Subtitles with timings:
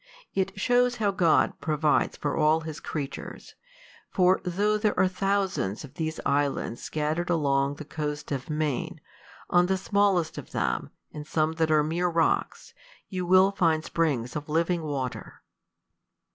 [0.33, 3.53] It shows how God provides for all his creatures,
[4.09, 8.99] for though there are thousands of these islands scattered along the coast of Maine,
[9.51, 12.73] on the smallest of them, and some that are mere rocks,
[13.09, 15.43] you will find springs of living water.